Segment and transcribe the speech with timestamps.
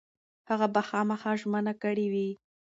[0.49, 2.29] هغه به خامخا ژمنه کړې وي.